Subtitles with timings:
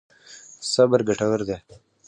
[0.73, 1.57] صبر ګټور دی.